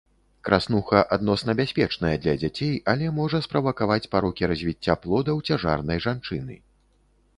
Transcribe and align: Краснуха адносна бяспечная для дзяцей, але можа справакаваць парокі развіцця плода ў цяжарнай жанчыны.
Краснуха 0.47 1.01
адносна 1.17 1.53
бяспечная 1.59 2.13
для 2.23 2.33
дзяцей, 2.41 2.73
але 2.93 3.11
можа 3.19 3.43
справакаваць 3.49 4.09
парокі 4.15 4.43
развіцця 4.53 4.93
плода 5.05 5.31
ў 5.39 5.51
цяжарнай 5.51 5.99
жанчыны. 6.07 6.55